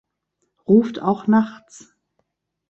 Ruft 0.67 0.97
auch 0.99 1.27
nachts. 1.27 1.95